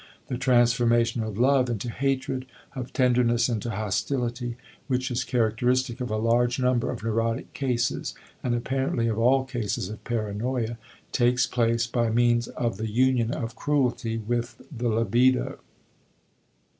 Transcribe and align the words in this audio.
The 0.29 0.37
transformation 0.39 1.21
of 1.21 1.37
love 1.37 1.69
into 1.69 1.91
hatred, 1.91 2.47
of 2.73 2.91
tenderness 2.91 3.47
into 3.49 3.69
hostility, 3.69 4.57
which 4.87 5.11
is 5.11 5.23
characteristic 5.23 6.01
of 6.01 6.09
a 6.09 6.17
large 6.17 6.59
number 6.59 6.89
of 6.89 7.03
neurotic 7.03 7.53
cases 7.53 8.15
and 8.41 8.55
apparently 8.55 9.07
of 9.07 9.19
all 9.19 9.43
cases 9.45 9.89
of 9.89 10.03
paranoia, 10.03 10.79
takes 11.11 11.45
place 11.45 11.85
by 11.85 12.09
means 12.09 12.47
of 12.47 12.77
the 12.77 12.89
union 12.89 13.29
of 13.31 13.55
cruelty 13.55 14.17
with 14.17 14.59
the 14.75 14.87
libido. 14.89 15.59